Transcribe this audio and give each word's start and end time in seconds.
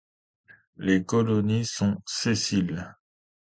Les 0.77 1.05
colonies 1.05 1.65
sont 1.67 2.01
sessiles. 2.07 2.95